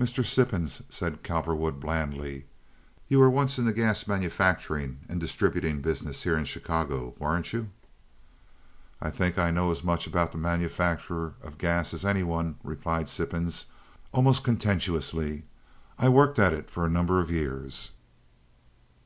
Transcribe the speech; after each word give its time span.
"Mr. 0.00 0.24
Sippens," 0.24 0.80
said 0.88 1.22
Cowperwood, 1.22 1.78
blandly, 1.78 2.46
"you 3.08 3.18
were 3.18 3.28
once 3.28 3.58
in 3.58 3.66
the 3.66 3.72
gas 3.74 4.08
manufacturing 4.08 5.00
and 5.10 5.20
distributing 5.20 5.82
business 5.82 6.22
here 6.22 6.38
in 6.38 6.46
Chicago, 6.46 7.14
weren't 7.18 7.52
you?" 7.52 7.68
"I 9.02 9.10
think 9.10 9.36
I 9.36 9.50
know 9.50 9.70
as 9.70 9.84
much 9.84 10.06
about 10.06 10.32
the 10.32 10.38
manufacture 10.38 11.34
of 11.42 11.58
gas 11.58 11.92
as 11.92 12.06
any 12.06 12.22
one," 12.22 12.54
replied 12.64 13.10
Sippens, 13.10 13.66
almost 14.10 14.42
contentiously. 14.42 15.42
"I 15.98 16.08
worked 16.08 16.38
at 16.38 16.54
it 16.54 16.70
for 16.70 16.86
a 16.86 16.90
number 16.90 17.20
of 17.20 17.30
years." 17.30 17.90